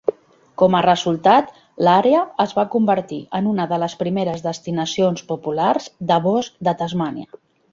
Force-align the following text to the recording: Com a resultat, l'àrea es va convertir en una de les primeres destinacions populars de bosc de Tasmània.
Com 0.59 0.75
a 0.77 0.79
resultat, 0.85 1.51
l'àrea 1.87 2.21
es 2.45 2.55
va 2.59 2.65
convertir 2.77 3.19
en 3.41 3.51
una 3.51 3.67
de 3.75 3.79
les 3.83 3.97
primeres 4.01 4.41
destinacions 4.49 5.25
populars 5.33 5.91
de 6.15 6.19
bosc 6.29 6.61
de 6.69 6.75
Tasmània. 6.83 7.43